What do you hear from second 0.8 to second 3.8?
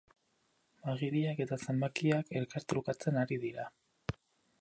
Agiriak eta zenbakiak elkartrukatzen ari dira.